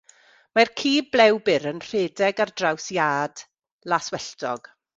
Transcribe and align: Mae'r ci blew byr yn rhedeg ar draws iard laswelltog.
Mae'r 0.59 0.69
ci 0.81 0.93
blew 1.15 1.37
byr 1.49 1.67
yn 1.73 1.81
rhedeg 1.89 2.41
ar 2.47 2.53
draws 2.63 2.89
iard 2.97 3.45
laswelltog. 3.95 4.73